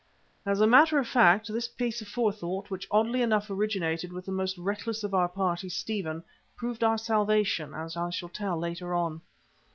As 0.47 0.59
a 0.59 0.65
matter 0.65 0.97
of 0.97 1.07
fact, 1.07 1.45
this 1.47 1.67
piece 1.67 2.01
of 2.01 2.07
forethought, 2.07 2.71
which 2.71 2.87
oddly 2.89 3.21
enough 3.21 3.51
originated 3.51 4.11
with 4.11 4.25
the 4.25 4.31
most 4.31 4.57
reckless 4.57 5.03
of 5.03 5.13
our 5.13 5.29
party, 5.29 5.69
Stephen, 5.69 6.23
proved 6.55 6.83
our 6.83 6.97
salvation, 6.97 7.75
as 7.75 7.95
I 7.95 8.09
shall 8.09 8.29
tell 8.29 8.57
later 8.57 8.95
on. 8.95 9.21